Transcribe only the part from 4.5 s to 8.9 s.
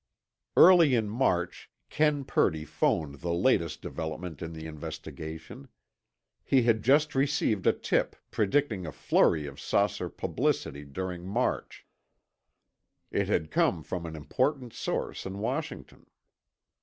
the investigation. He had just received a tip predicting